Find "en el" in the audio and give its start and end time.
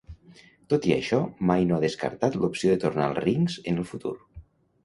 3.73-3.91